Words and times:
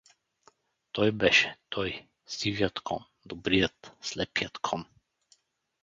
Той 0.91 1.11
беше, 1.11 1.57
той, 1.69 2.07
сивият 2.25 2.79
кон, 2.79 3.05
добрият, 3.25 3.91
слепият 4.01 4.57
кон! 4.57 4.85